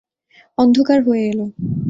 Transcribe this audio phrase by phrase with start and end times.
[0.57, 1.39] অন্ধকার হয়ে এল।